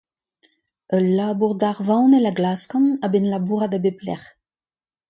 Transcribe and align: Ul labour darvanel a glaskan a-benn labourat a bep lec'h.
Ul 0.95 1.05
labour 1.17 1.53
darvanel 1.61 2.25
a 2.31 2.33
glaskan 2.37 2.85
a-benn 3.05 3.29
labourat 3.33 3.73
a 3.77 3.79
bep 3.83 3.99
lec'h. 4.07 4.27